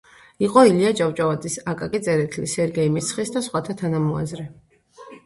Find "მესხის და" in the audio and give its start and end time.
2.97-3.45